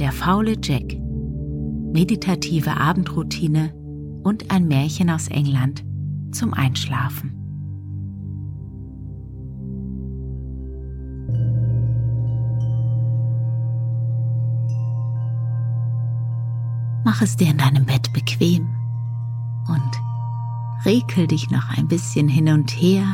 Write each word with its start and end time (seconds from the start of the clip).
Der 0.00 0.12
faule 0.12 0.56
Jack. 0.62 0.98
Meditative 1.92 2.74
Abendroutine 2.74 3.74
und 4.24 4.50
ein 4.50 4.66
Märchen 4.66 5.10
aus 5.10 5.28
England 5.28 5.84
zum 6.32 6.54
Einschlafen. 6.54 7.36
Mach 17.04 17.20
es 17.20 17.36
dir 17.36 17.50
in 17.50 17.58
deinem 17.58 17.84
Bett 17.84 18.10
bequem 18.14 18.66
und 19.68 20.86
rekel 20.86 21.26
dich 21.26 21.50
noch 21.50 21.76
ein 21.76 21.88
bisschen 21.88 22.26
hin 22.26 22.48
und 22.48 22.70
her, 22.70 23.04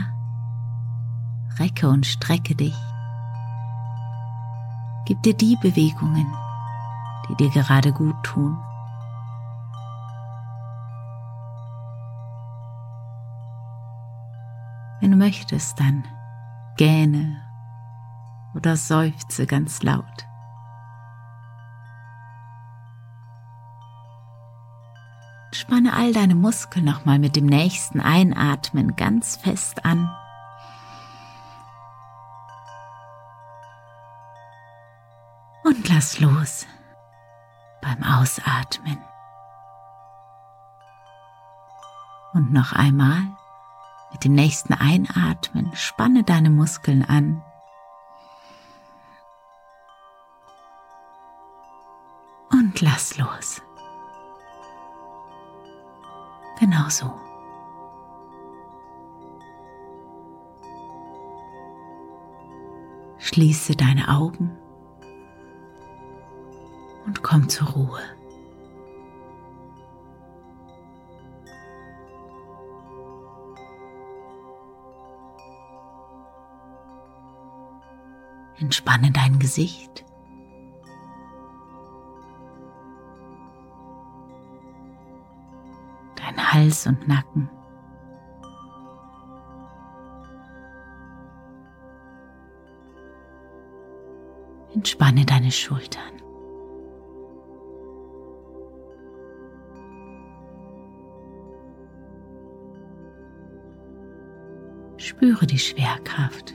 recke 1.59 1.89
und 1.89 2.07
strecke 2.07 2.55
dich. 2.55 2.77
Gib 5.07 5.21
dir 5.25 5.35
die 5.35 5.57
Bewegungen, 5.61 6.27
die 7.29 7.37
dir 7.37 7.51
gerade 7.51 7.93
gut 7.93 8.17
tun. 8.23 8.57
Wenn 15.01 15.11
du 15.11 15.17
möchtest, 15.17 15.79
dann 15.79 16.05
gähne 16.77 17.41
oder 18.55 18.77
seufze 18.77 19.47
ganz 19.47 19.83
laut. 19.83 20.27
Spanne 25.53 25.95
all 25.95 26.13
deine 26.13 26.35
Muskeln 26.35 26.85
nochmal 26.85 27.19
mit 27.19 27.37
dem 27.37 27.47
nächsten 27.47 28.01
Einatmen 28.01 28.97
ganz 28.97 29.37
fest 29.37 29.85
an. 29.85 30.11
Und 35.65 35.89
lass 35.89 36.21
los 36.21 36.67
beim 37.81 38.03
Ausatmen. 38.03 38.99
Und 42.33 42.53
noch 42.53 42.73
einmal 42.73 43.23
mit 44.13 44.25
dem 44.25 44.35
nächsten 44.35 44.75
Einatmen 44.75 45.75
spanne 45.75 46.23
deine 46.23 46.51
Muskeln 46.51 47.05
an. 47.05 47.43
Und 52.51 52.81
lass 52.81 53.19
los. 53.19 53.63
Genau 56.59 56.89
so. 56.89 57.13
Schließe 63.19 63.75
deine 63.75 64.09
Augen 64.09 64.57
und 67.17 67.23
komm 67.23 67.49
zur 67.49 67.69
Ruhe. 67.69 68.01
Entspanne 78.59 79.11
dein 79.13 79.39
Gesicht. 79.39 80.05
Dein 86.17 86.53
Hals 86.53 86.87
und 86.87 87.07
Nacken. 87.07 87.51
Entspanne 94.75 95.25
deine 95.25 95.51
Schultern. 95.51 96.26
Spüre 105.17 105.47
die 105.47 105.59
Schwerkraft. 105.59 106.55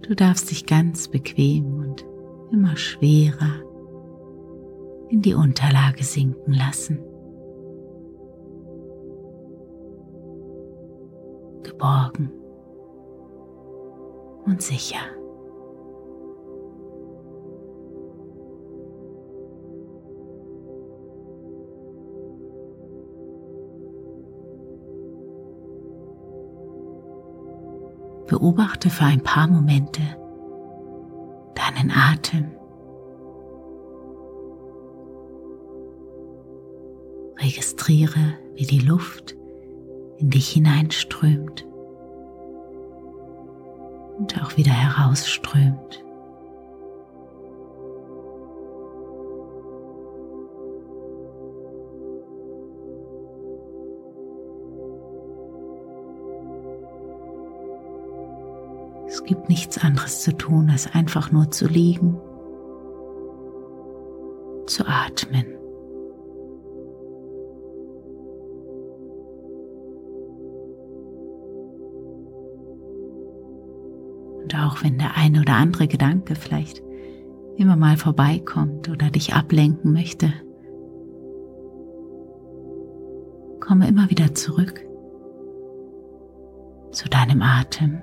Du 0.00 0.14
darfst 0.14 0.50
dich 0.50 0.64
ganz 0.64 1.08
bequem 1.08 1.80
und 1.80 2.06
immer 2.50 2.76
schwerer 2.76 3.62
in 5.10 5.20
die 5.20 5.34
Unterlage 5.34 6.02
sinken 6.02 6.54
lassen. 6.54 6.98
Geborgen 11.62 12.32
und 14.46 14.62
sicher. 14.62 15.00
Beobachte 28.38 28.90
für 28.90 29.06
ein 29.06 29.22
paar 29.22 29.48
Momente 29.48 30.02
deinen 31.54 31.90
Atem. 31.90 32.50
Registriere, 37.38 38.34
wie 38.54 38.66
die 38.66 38.80
Luft 38.80 39.34
in 40.18 40.28
dich 40.28 40.50
hineinströmt 40.50 41.66
und 44.18 44.38
auch 44.42 44.58
wieder 44.58 44.72
herausströmt. 44.72 46.04
Gibt 59.26 59.48
nichts 59.48 59.76
anderes 59.78 60.22
zu 60.22 60.36
tun, 60.36 60.70
als 60.70 60.92
einfach 60.94 61.32
nur 61.32 61.50
zu 61.50 61.66
liegen, 61.66 62.16
zu 64.66 64.86
atmen. 64.86 65.46
Und 74.42 74.54
auch 74.54 74.82
wenn 74.84 74.98
der 74.98 75.16
eine 75.16 75.40
oder 75.40 75.54
andere 75.54 75.88
Gedanke 75.88 76.36
vielleicht 76.36 76.82
immer 77.56 77.76
mal 77.76 77.96
vorbeikommt 77.96 78.88
oder 78.88 79.10
dich 79.10 79.34
ablenken 79.34 79.92
möchte, 79.92 80.32
komme 83.60 83.88
immer 83.88 84.08
wieder 84.10 84.34
zurück 84.34 84.80
zu 86.92 87.08
deinem 87.08 87.42
Atem. 87.42 88.02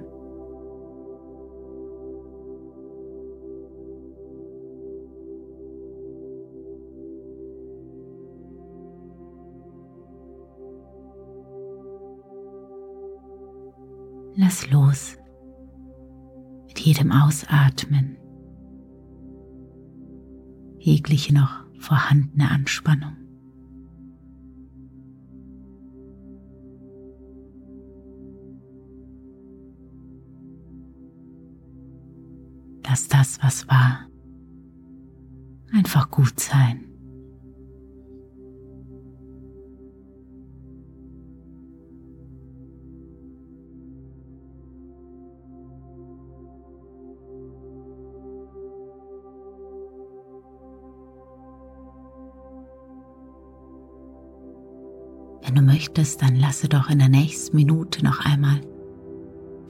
Lass 14.35 14.69
los 14.71 15.17
mit 16.67 16.79
jedem 16.79 17.11
Ausatmen 17.11 18.17
jegliche 20.79 21.33
noch 21.33 21.65
vorhandene 21.79 22.49
Anspannung. 22.49 23.15
Lass 32.85 33.07
das, 33.07 33.41
was 33.41 33.67
war, 33.67 34.07
einfach 35.71 36.11
gut 36.11 36.39
sein. 36.39 36.92
Wenn 55.53 55.67
du 55.67 55.71
möchtest, 55.71 56.23
dann 56.23 56.35
lasse 56.35 56.67
doch 56.67 56.89
in 56.89 56.97
der 56.97 57.09
nächsten 57.09 57.55
Minute 57.55 58.03
noch 58.03 58.25
einmal 58.25 58.59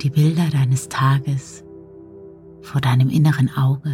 die 0.01 0.09
Bilder 0.09 0.49
deines 0.49 0.87
Tages 0.87 1.65
vor 2.61 2.79
deinem 2.79 3.09
inneren 3.09 3.51
Auge 3.57 3.91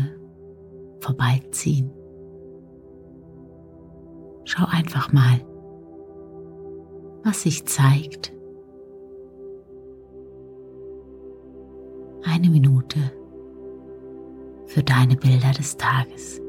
vorbeiziehen. 1.00 1.90
Schau 4.44 4.66
einfach 4.68 5.12
mal, 5.12 5.42
was 7.24 7.42
sich 7.42 7.66
zeigt, 7.66 8.34
eine 12.24 12.52
Minute 12.52 13.00
für 14.68 14.84
deine 14.84 15.16
Bilder 15.16 15.54
des 15.58 15.76
Tages. 15.78 16.40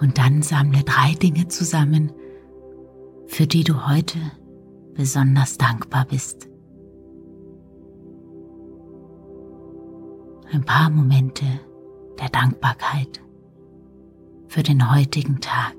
Und 0.00 0.18
dann 0.18 0.42
sammle 0.42 0.84
drei 0.84 1.14
Dinge 1.14 1.48
zusammen, 1.48 2.12
für 3.26 3.46
die 3.46 3.64
du 3.64 3.86
heute 3.88 4.18
besonders 4.94 5.58
dankbar 5.58 6.06
bist. 6.06 6.48
Ein 10.50 10.64
paar 10.64 10.88
Momente 10.90 11.44
der 12.18 12.28
Dankbarkeit 12.30 13.20
für 14.48 14.62
den 14.62 14.90
heutigen 14.92 15.40
Tag. 15.40 15.74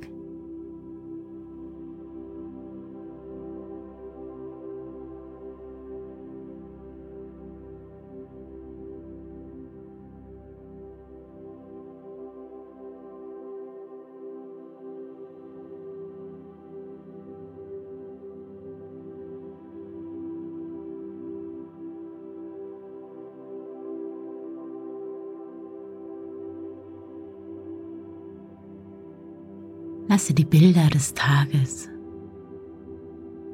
Lasse 30.10 30.34
die 30.34 30.44
Bilder 30.44 30.90
des 30.90 31.14
Tages 31.14 31.88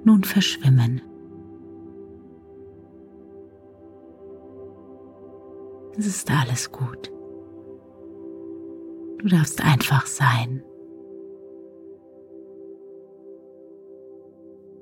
nun 0.06 0.24
verschwimmen. 0.24 1.02
Es 5.98 6.08
ist 6.08 6.32
alles 6.32 6.72
gut. 6.72 7.12
Du 9.18 9.28
darfst 9.28 9.62
einfach 9.62 10.06
sein. 10.06 10.64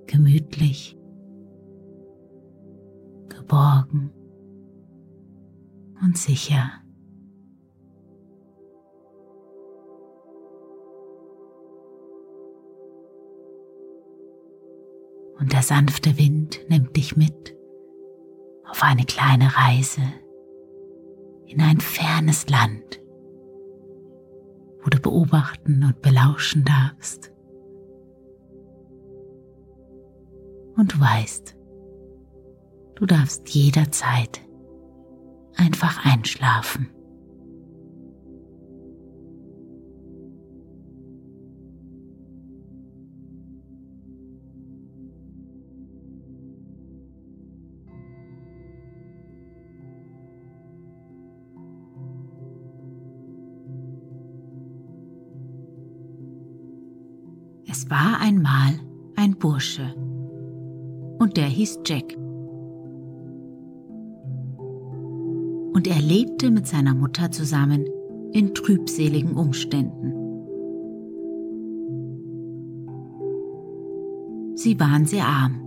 Gemütlich, 0.05 0.95
geborgen 3.29 4.11
und 6.03 6.19
sicher. 6.19 6.82
Und 15.43 15.51
der 15.51 15.61
sanfte 15.61 16.17
Wind 16.17 16.61
nimmt 16.69 16.95
dich 16.95 17.17
mit 17.17 17.53
auf 18.63 18.81
eine 18.81 19.03
kleine 19.03 19.57
Reise 19.57 20.01
in 21.45 21.59
ein 21.59 21.81
fernes 21.81 22.47
Land, 22.47 23.01
wo 24.81 24.89
du 24.89 25.01
beobachten 25.01 25.83
und 25.83 26.01
belauschen 26.01 26.63
darfst. 26.63 27.33
Und 30.77 30.93
du 30.93 31.01
weißt, 31.01 31.57
du 32.95 33.05
darfst 33.05 33.49
jederzeit 33.49 34.39
einfach 35.57 36.05
einschlafen. 36.05 36.89
Bursche 59.43 59.93
und 61.19 61.35
der 61.35 61.47
hieß 61.47 61.79
Jack. 61.85 62.15
Und 65.73 65.85
er 65.85 66.01
lebte 66.01 66.49
mit 66.49 66.65
seiner 66.65 66.95
Mutter 66.95 67.29
zusammen 67.29 67.85
in 68.31 68.53
trübseligen 68.53 69.33
Umständen. 69.33 70.13
Sie 74.55 74.79
waren 74.79 75.05
sehr 75.05 75.25
arm 75.25 75.59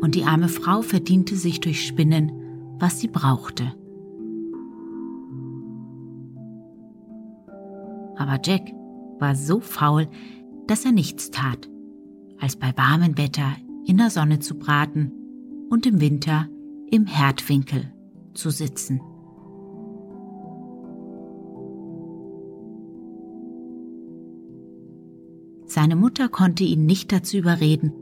und 0.00 0.16
die 0.16 0.24
arme 0.24 0.48
Frau 0.48 0.82
verdiente 0.82 1.36
sich 1.36 1.60
durch 1.60 1.86
Spinnen, 1.86 2.32
was 2.80 2.98
sie 2.98 3.06
brauchte. 3.06 3.72
Aber 8.16 8.40
Jack 8.42 8.72
war 9.20 9.36
so 9.36 9.60
faul, 9.60 10.08
dass 10.66 10.84
er 10.84 10.90
nichts 10.90 11.30
tat, 11.30 11.69
als 12.40 12.56
bei 12.56 12.72
warmem 12.76 13.16
Wetter 13.18 13.56
in 13.86 13.98
der 13.98 14.10
Sonne 14.10 14.40
zu 14.40 14.58
braten 14.58 15.12
und 15.70 15.86
im 15.86 16.00
Winter 16.00 16.48
im 16.90 17.06
Herdwinkel 17.06 17.92
zu 18.34 18.50
sitzen. 18.50 19.00
Seine 25.66 25.94
Mutter 25.94 26.28
konnte 26.28 26.64
ihn 26.64 26.84
nicht 26.84 27.12
dazu 27.12 27.36
überreden, 27.36 27.92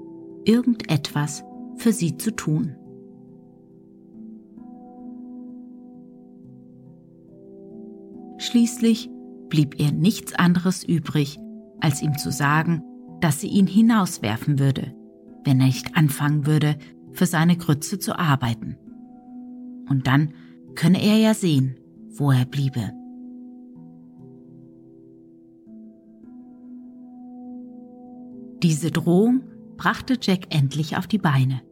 irgendetwas 0.46 1.44
für 1.76 1.92
sie 1.92 2.16
zu 2.16 2.34
tun. 2.34 2.74
Schließlich 8.38 9.10
blieb 9.50 9.78
ihr 9.78 9.92
nichts 9.92 10.32
anderes 10.34 10.82
übrig, 10.82 11.38
als 11.80 12.00
ihm 12.00 12.16
zu 12.16 12.32
sagen, 12.32 12.82
dass 13.20 13.40
sie 13.40 13.48
ihn 13.48 13.66
hinauswerfen 13.66 14.58
würde, 14.58 14.94
wenn 15.44 15.60
er 15.60 15.66
nicht 15.66 15.96
anfangen 15.96 16.46
würde, 16.46 16.76
für 17.12 17.26
seine 17.26 17.56
Grütze 17.56 17.98
zu 17.98 18.18
arbeiten. 18.18 18.76
Und 19.88 20.06
dann 20.06 20.32
könne 20.74 21.02
er 21.02 21.16
ja 21.16 21.34
sehen, 21.34 21.76
wo 22.10 22.30
er 22.30 22.44
bliebe. 22.44 22.92
Diese 28.62 28.90
Drohung 28.90 29.42
brachte 29.76 30.16
Jack 30.20 30.54
endlich 30.54 30.96
auf 30.96 31.06
die 31.06 31.18
Beine. 31.18 31.62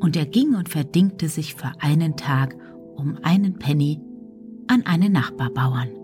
Und 0.00 0.16
er 0.16 0.26
ging 0.26 0.54
und 0.54 0.68
verdingte 0.68 1.28
sich 1.28 1.54
für 1.54 1.72
einen 1.80 2.16
Tag 2.16 2.56
um 2.96 3.18
einen 3.22 3.58
Penny 3.58 4.00
an 4.66 4.84
einen 4.86 5.12
Nachbarbauern. 5.12 6.03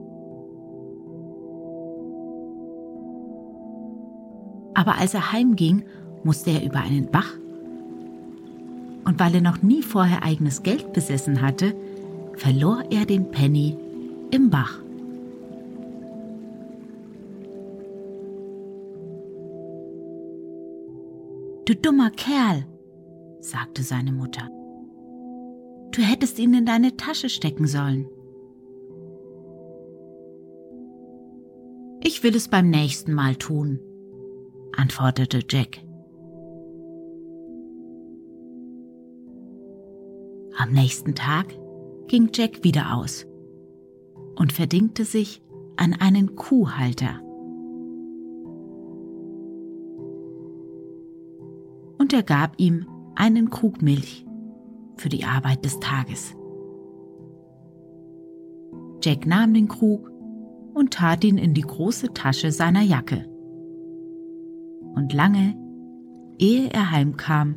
Aber 4.75 4.97
als 4.99 5.15
er 5.15 5.33
heimging, 5.33 5.85
musste 6.25 6.50
er 6.50 6.65
über 6.65 6.81
einen 6.81 7.11
Bach. 7.11 7.35
Und 9.05 9.19
weil 9.19 9.35
er 9.35 9.41
noch 9.41 9.62
nie 9.62 9.83
vorher 9.83 10.23
eigenes 10.23 10.62
Geld 10.62 10.93
besessen 10.93 11.41
hatte, 11.41 11.75
verlor 12.35 12.85
er 12.91 13.07
den 13.07 13.31
Penny 13.31 13.77
im 14.31 14.50
Bach. 14.50 14.79
Du 21.67 21.77
dummer 21.77 22.11
Kerl, 22.11 22.67
sagte 23.41 23.83
seine 23.83 24.12
Mutter. 24.12 24.49
Du 25.93 26.03
hättest 26.03 26.39
ihn 26.39 26.55
in 26.55 26.67
deine 26.67 26.97
Tasche 26.97 27.29
stecken 27.29 27.67
sollen. 27.67 28.07
Ich 32.03 32.23
will 32.23 32.35
es 32.35 32.49
beim 32.49 32.71
nächsten 32.71 33.12
Mal 33.12 33.37
tun, 33.37 33.81
antwortete 34.80 35.40
Jack. 35.46 35.84
Am 40.56 40.72
nächsten 40.72 41.14
Tag 41.14 41.54
ging 42.08 42.30
Jack 42.32 42.64
wieder 42.64 42.96
aus 42.96 43.26
und 44.37 44.54
verdingte 44.54 45.04
sich 45.04 45.42
an 45.76 45.92
einen 45.92 46.34
Kuhhalter. 46.34 47.20
Und 51.99 52.14
er 52.14 52.22
gab 52.22 52.58
ihm 52.58 52.87
einen 53.16 53.50
Krug 53.50 53.82
Milch 53.82 54.25
für 54.96 55.10
die 55.10 55.25
Arbeit 55.25 55.62
des 55.66 55.78
Tages. 55.80 56.34
Jack 59.02 59.26
nahm 59.26 59.52
den 59.52 59.68
Krug 59.68 60.10
und 60.72 60.94
tat 60.94 61.22
ihn 61.22 61.37
in 61.37 61.52
die 61.52 61.60
große 61.60 62.14
Tasche 62.14 62.50
seiner 62.50 62.82
Jacke. 62.82 63.29
Und 64.94 65.12
lange, 65.12 65.56
ehe 66.38 66.70
er 66.70 66.90
heimkam, 66.90 67.54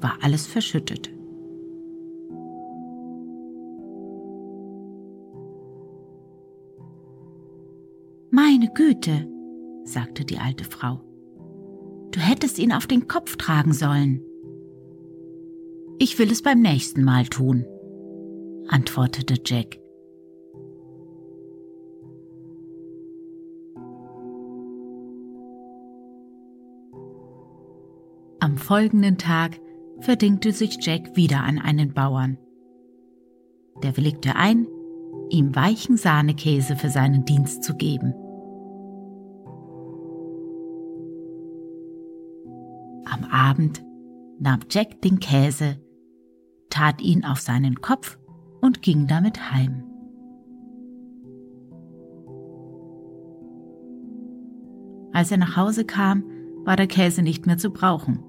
war 0.00 0.18
alles 0.22 0.46
verschüttet. 0.46 1.10
Meine 8.30 8.68
Güte, 8.72 9.26
sagte 9.84 10.24
die 10.24 10.38
alte 10.38 10.64
Frau, 10.64 11.00
du 12.12 12.20
hättest 12.20 12.58
ihn 12.58 12.72
auf 12.72 12.86
den 12.86 13.08
Kopf 13.08 13.36
tragen 13.36 13.72
sollen. 13.72 14.22
Ich 15.98 16.18
will 16.18 16.30
es 16.30 16.42
beim 16.42 16.60
nächsten 16.60 17.02
Mal 17.02 17.26
tun, 17.26 17.64
antwortete 18.68 19.40
Jack 19.44 19.80
Folgenden 28.58 29.18
Tag 29.18 29.58
verdingte 30.00 30.52
sich 30.52 30.78
Jack 30.80 31.16
wieder 31.16 31.42
an 31.42 31.58
einen 31.58 31.92
Bauern. 31.92 32.38
Der 33.82 33.96
willigte 33.96 34.36
ein, 34.36 34.66
ihm 35.30 35.54
weichen 35.54 35.96
Sahnekäse 35.96 36.76
für 36.76 36.88
seinen 36.88 37.24
Dienst 37.24 37.64
zu 37.64 37.74
geben. 37.74 38.14
Am 43.04 43.24
Abend 43.30 43.84
nahm 44.38 44.60
Jack 44.70 45.00
den 45.02 45.20
Käse, 45.20 45.78
tat 46.70 47.00
ihn 47.00 47.24
auf 47.24 47.40
seinen 47.40 47.80
Kopf 47.80 48.18
und 48.60 48.82
ging 48.82 49.06
damit 49.06 49.52
heim. 49.52 49.84
Als 55.12 55.32
er 55.32 55.38
nach 55.38 55.56
Hause 55.56 55.84
kam, 55.84 56.24
war 56.64 56.76
der 56.76 56.86
Käse 56.86 57.22
nicht 57.22 57.46
mehr 57.46 57.58
zu 57.58 57.70
brauchen 57.70 58.27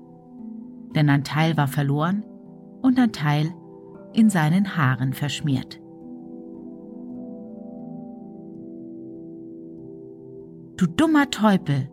denn 0.95 1.09
ein 1.09 1.23
Teil 1.23 1.57
war 1.57 1.67
verloren 1.67 2.23
und 2.81 2.99
ein 2.99 3.11
Teil 3.11 3.53
in 4.13 4.29
seinen 4.29 4.75
Haaren 4.77 5.13
verschmiert. 5.13 5.79
Du 10.77 10.87
dummer 10.87 11.29
Teufel, 11.29 11.89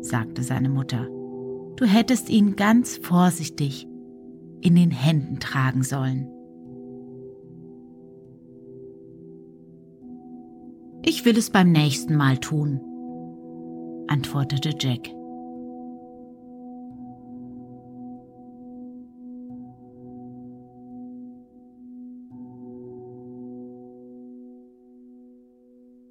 sagte 0.00 0.42
seine 0.42 0.68
Mutter, 0.68 1.08
du 1.76 1.86
hättest 1.86 2.28
ihn 2.28 2.54
ganz 2.56 2.98
vorsichtig 2.98 3.88
in 4.60 4.74
den 4.74 4.90
Händen 4.90 5.40
tragen 5.40 5.82
sollen. 5.82 6.28
Ich 11.02 11.24
will 11.24 11.38
es 11.38 11.50
beim 11.50 11.72
nächsten 11.72 12.16
Mal 12.16 12.38
tun, 12.38 12.80
antwortete 14.08 14.74
Jack. 14.78 15.08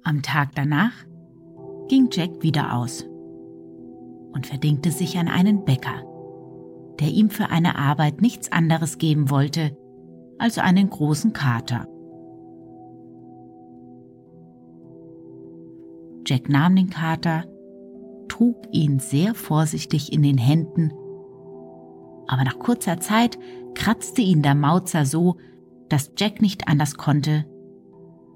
Am 0.06 0.22
Tag 0.22 0.50
danach 0.54 0.92
ging 1.88 2.10
Jack 2.12 2.40
wieder 2.40 2.76
aus 2.76 3.02
und 4.32 4.46
verdingte 4.46 4.92
sich 4.92 5.18
an 5.18 5.26
einen 5.26 5.64
Bäcker, 5.64 6.04
der 7.00 7.08
ihm 7.08 7.28
für 7.28 7.50
eine 7.50 7.76
Arbeit 7.76 8.20
nichts 8.20 8.52
anderes 8.52 8.98
geben 8.98 9.30
wollte 9.30 9.76
als 10.38 10.58
einen 10.58 10.90
großen 10.90 11.32
Kater. 11.32 11.88
Jack 16.24 16.48
nahm 16.48 16.76
den 16.76 16.90
Kater, 16.90 17.42
trug 18.28 18.58
ihn 18.70 19.00
sehr 19.00 19.34
vorsichtig 19.34 20.12
in 20.12 20.22
den 20.22 20.38
Händen, 20.38 20.92
aber 22.28 22.44
nach 22.44 22.60
kurzer 22.60 23.00
Zeit 23.00 23.40
kratzte 23.74 24.22
ihn 24.22 24.42
der 24.42 24.54
Mauzer 24.54 25.04
so, 25.04 25.34
dass 25.88 26.12
Jack 26.16 26.40
nicht 26.40 26.68
anders 26.68 26.96
konnte, 26.96 27.44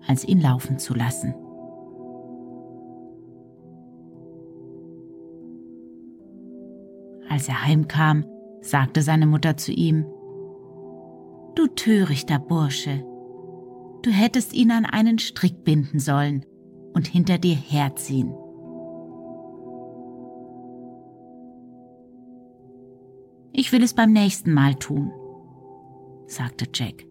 als 0.08 0.24
ihn 0.24 0.40
laufen 0.40 0.76
zu 0.76 0.94
lassen. 0.94 1.32
Als 7.30 7.48
er 7.48 7.64
heimkam, 7.64 8.24
sagte 8.60 9.02
seine 9.02 9.24
Mutter 9.24 9.56
zu 9.56 9.70
ihm, 9.70 10.04
Du 11.54 11.68
törichter 11.68 12.40
Bursche, 12.40 13.04
du 14.02 14.10
hättest 14.10 14.52
ihn 14.52 14.72
an 14.72 14.84
einen 14.84 15.18
Strick 15.20 15.62
binden 15.62 16.00
sollen 16.00 16.44
und 16.92 17.06
hinter 17.06 17.38
dir 17.38 17.54
herziehen. 17.54 18.34
Ich 23.52 23.70
will 23.70 23.84
es 23.84 23.94
beim 23.94 24.12
nächsten 24.12 24.52
Mal 24.52 24.74
tun, 24.74 25.12
sagte 26.26 26.66
Jack. 26.74 27.06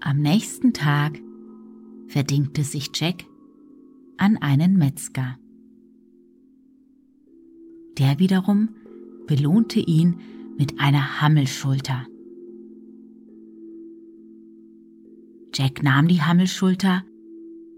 Am 0.00 0.18
nächsten 0.20 0.72
Tag 0.72 1.20
verdingte 2.08 2.64
sich 2.64 2.90
Jack 2.94 3.24
an 4.16 4.36
einen 4.38 4.76
Metzger. 4.76 5.38
Der 7.98 8.18
wiederum 8.18 8.70
belohnte 9.26 9.78
ihn 9.78 10.20
mit 10.56 10.80
einer 10.80 11.20
Hammelschulter. 11.20 12.06
Jack 15.54 15.82
nahm 15.82 16.08
die 16.08 16.22
Hammelschulter, 16.22 17.04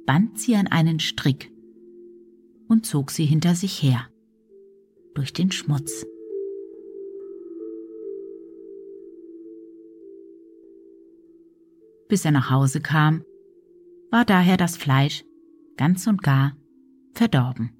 band 0.06 0.38
sie 0.38 0.54
an 0.54 0.66
einen 0.66 1.00
Strick 1.00 1.52
und 2.68 2.86
zog 2.86 3.10
sie 3.10 3.24
hinter 3.24 3.54
sich 3.54 3.82
her, 3.82 4.08
durch 5.14 5.32
den 5.32 5.50
Schmutz. 5.50 6.06
Bis 12.08 12.24
er 12.24 12.32
nach 12.32 12.50
Hause 12.50 12.80
kam, 12.80 13.24
war 14.10 14.24
daher 14.24 14.56
das 14.56 14.76
Fleisch 14.76 15.24
ganz 15.76 16.06
und 16.06 16.22
gar 16.22 16.56
verdorben. 17.14 17.70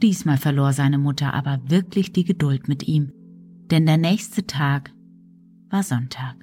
Diesmal 0.00 0.36
verlor 0.36 0.72
seine 0.72 0.98
Mutter 0.98 1.34
aber 1.34 1.60
wirklich 1.68 2.12
die 2.12 2.24
Geduld 2.24 2.68
mit 2.68 2.86
ihm, 2.86 3.12
denn 3.70 3.84
der 3.84 3.96
nächste 3.96 4.46
Tag 4.46 4.94
war 5.70 5.82
Sonntag. 5.82 6.36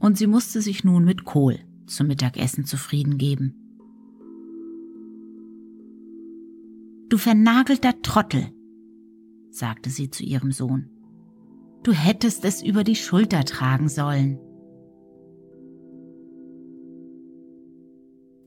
Und 0.00 0.18
sie 0.18 0.26
musste 0.26 0.60
sich 0.60 0.84
nun 0.84 1.04
mit 1.04 1.24
Kohl 1.24 1.58
zum 1.86 2.08
Mittagessen 2.08 2.64
zufrieden 2.66 3.16
geben. 3.16 3.54
Du 7.08 7.16
vernagelter 7.16 8.02
Trottel, 8.02 8.52
sagte 9.50 9.88
sie 9.88 10.10
zu 10.10 10.24
ihrem 10.24 10.52
Sohn. 10.52 10.90
Du 11.82 11.92
hättest 11.92 12.44
es 12.44 12.62
über 12.62 12.84
die 12.84 12.96
Schulter 12.96 13.44
tragen 13.44 13.88
sollen. 13.88 14.38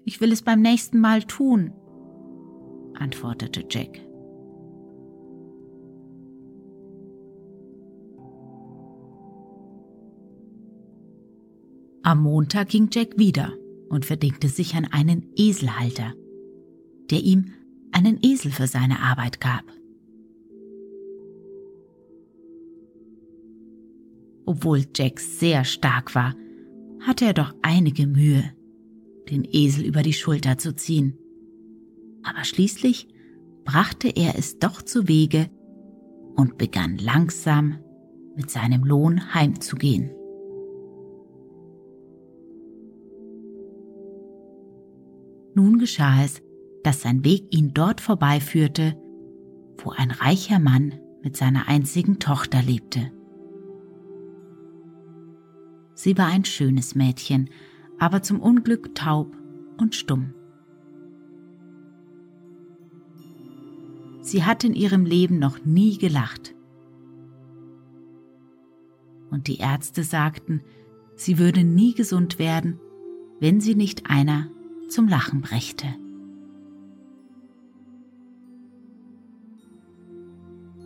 Ich 0.03 0.19
will 0.19 0.31
es 0.31 0.41
beim 0.41 0.61
nächsten 0.61 0.99
Mal 0.99 1.23
tun, 1.23 1.71
antwortete 2.95 3.63
Jack. 3.69 3.99
Am 12.03 12.23
Montag 12.23 12.69
ging 12.69 12.89
Jack 12.91 13.17
wieder 13.17 13.53
und 13.89 14.05
verdingte 14.05 14.49
sich 14.49 14.75
an 14.75 14.85
einen 14.91 15.31
Eselhalter, 15.35 16.13
der 17.11 17.19
ihm 17.19 17.53
einen 17.91 18.19
Esel 18.23 18.51
für 18.51 18.67
seine 18.67 18.99
Arbeit 18.99 19.39
gab. 19.39 19.63
Obwohl 24.45 24.85
Jack 24.95 25.19
sehr 25.19 25.63
stark 25.63 26.15
war, 26.15 26.35
hatte 26.99 27.25
er 27.25 27.33
doch 27.33 27.53
einige 27.61 28.07
Mühe, 28.07 28.43
den 29.29 29.45
Esel 29.49 29.85
über 29.85 30.03
die 30.03 30.13
Schulter 30.13 30.57
zu 30.57 30.75
ziehen. 30.75 31.17
Aber 32.23 32.43
schließlich 32.43 33.07
brachte 33.65 34.09
er 34.09 34.37
es 34.37 34.59
doch 34.59 34.81
zu 34.81 35.07
Wege 35.07 35.49
und 36.35 36.57
begann 36.57 36.97
langsam 36.97 37.79
mit 38.35 38.49
seinem 38.49 38.83
Lohn 38.83 39.33
heimzugehen. 39.33 40.11
Nun 45.53 45.79
geschah 45.79 46.23
es, 46.23 46.41
dass 46.83 47.01
sein 47.01 47.25
Weg 47.25 47.53
ihn 47.53 47.73
dort 47.73 48.01
vorbeiführte, 48.01 48.95
wo 49.77 49.91
ein 49.91 50.11
reicher 50.11 50.59
Mann 50.59 50.93
mit 51.21 51.35
seiner 51.35 51.67
einzigen 51.67 52.19
Tochter 52.19 52.61
lebte. 52.61 53.11
Sie 56.03 56.17
war 56.17 56.25
ein 56.25 56.45
schönes 56.45 56.95
Mädchen, 56.95 57.51
aber 57.99 58.23
zum 58.23 58.39
Unglück 58.39 58.95
taub 58.95 59.37
und 59.77 59.93
stumm. 59.93 60.33
Sie 64.21 64.43
hat 64.43 64.63
in 64.63 64.73
ihrem 64.73 65.05
Leben 65.05 65.37
noch 65.37 65.63
nie 65.63 65.99
gelacht. 65.99 66.55
Und 69.29 69.45
die 69.45 69.57
Ärzte 69.57 70.01
sagten, 70.03 70.63
sie 71.15 71.37
würde 71.37 71.63
nie 71.63 71.93
gesund 71.93 72.39
werden, 72.39 72.79
wenn 73.39 73.61
sie 73.61 73.75
nicht 73.75 74.09
einer 74.09 74.49
zum 74.89 75.07
Lachen 75.07 75.41
brächte. 75.41 75.85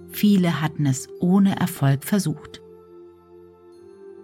Viele 0.09 0.59
hatten 0.59 0.85
es 0.85 1.07
ohne 1.21 1.57
Erfolg 1.57 2.03
versucht. 2.03 2.61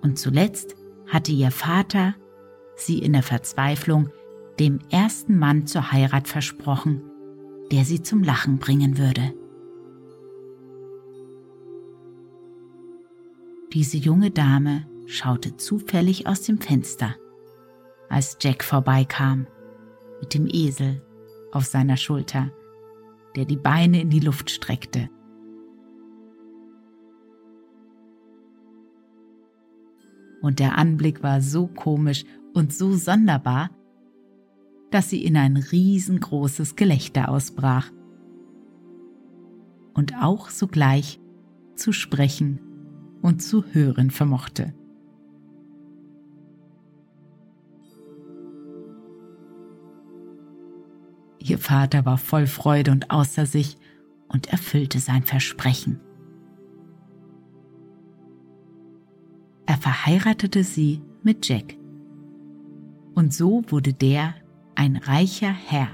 Und 0.01 0.19
zuletzt 0.19 0.75
hatte 1.12 1.34
ihr 1.34 1.51
Vater 1.51 2.15
sie 2.75 3.00
in 3.00 3.13
der 3.13 3.22
Verzweiflung 3.22 4.10
dem 4.60 4.80
ersten 4.89 5.38
Mann 5.38 5.68
zur 5.68 5.91
Heirat 5.91 6.27
versprochen, 6.27 7.01
der 7.72 7.86
sie 7.86 8.01
zum 8.01 8.24
Lachen 8.24 8.58
bringen 8.58 8.98
würde. 8.98 9.34
Diese 13.74 13.98
junge 13.98 14.32
Dame 14.32 14.88
schaute 15.06 15.58
zufällig 15.58 16.27
aus 16.27 16.44
dem 16.44 16.60
Fenster, 16.60 17.15
als 18.10 18.38
Jack 18.41 18.63
vorbeikam 18.63 19.48
mit 20.22 20.34
dem 20.34 20.48
Esel 20.48 21.01
auf 21.51 21.65
seiner 21.65 21.98
Schulter, 21.98 22.51
der 23.36 23.46
die 23.46 23.58
Beine 23.58 24.01
in 24.01 24.10
die 24.10 24.20
Luft 24.20 24.50
streckte. 24.50 25.10
Und 30.41 30.60
der 30.60 30.77
Anblick 30.77 31.24
war 31.24 31.41
so 31.41 31.67
komisch 31.67 32.25
und 32.53 32.74
so 32.74 32.95
sonderbar, 32.95 33.69
dass 34.89 35.10
sie 35.10 35.24
in 35.24 35.38
ein 35.38 35.55
riesengroßes 35.55 36.75
Gelächter 36.75 37.29
ausbrach 37.29 37.91
und 39.93 40.15
auch 40.21 40.50
sogleich 40.50 41.19
zu 41.75 41.93
sprechen 41.93 42.60
und 43.21 43.41
zu 43.41 43.63
hören 43.71 44.12
vermochte. 44.12 44.74
Ihr 51.39 51.57
Vater 51.57 52.05
war 52.05 52.17
voll 52.17 52.45
Freude 52.45 52.91
und 52.91 53.10
außer 53.10 53.45
sich 53.45 53.77
und 54.27 54.51
erfüllte 54.51 55.00
sein 55.00 55.24
Versprechen. 55.24 56.00
Verheiratete 59.81 60.63
sie 60.63 61.01
mit 61.23 61.47
Jack. 61.50 61.75
Und 63.15 63.33
so 63.33 63.63
wurde 63.67 63.93
der 63.93 64.35
ein 64.75 64.95
reicher 64.95 65.50
Herr. 65.50 65.89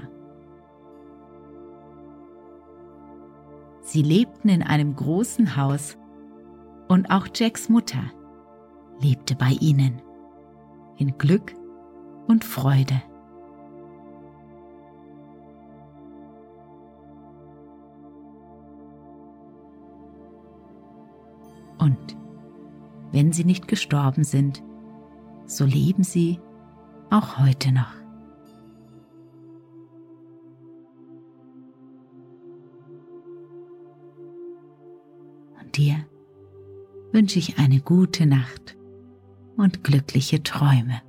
Sie 3.80 4.02
lebten 4.02 4.50
in 4.50 4.62
einem 4.62 4.94
großen 4.94 5.56
Haus 5.56 5.96
und 6.88 7.10
auch 7.10 7.28
Jacks 7.34 7.70
Mutter 7.70 8.12
lebte 9.00 9.34
bei 9.34 9.52
ihnen 9.60 10.02
in 10.98 11.16
Glück 11.16 11.54
und 12.26 12.44
Freude. 12.44 13.02
Und 21.78 22.18
wenn 23.18 23.32
sie 23.32 23.42
nicht 23.42 23.66
gestorben 23.66 24.22
sind, 24.22 24.62
so 25.44 25.64
leben 25.64 26.04
sie 26.04 26.38
auch 27.10 27.36
heute 27.40 27.72
noch. 27.72 27.92
Und 35.60 35.76
dir 35.76 35.96
wünsche 37.10 37.40
ich 37.40 37.58
eine 37.58 37.80
gute 37.80 38.24
Nacht 38.24 38.76
und 39.56 39.82
glückliche 39.82 40.44
Träume. 40.44 41.02